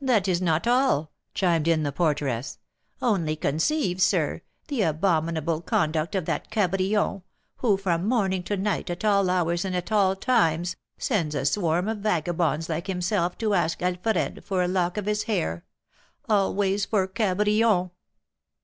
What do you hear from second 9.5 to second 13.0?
and at all times, sends a swarm of vagabonds like